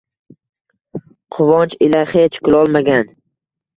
Quvonch 1.33 1.73
ila 1.85 2.01
xech 2.11 2.35
kulolmagan 2.43 3.05